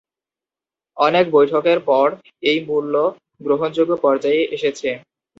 [0.97, 2.07] অনেক বৈঠকের পর
[2.43, 2.93] এই মূল্য
[3.41, 4.89] গ্রহণযোগ্য পর্যায়ে এসেছে।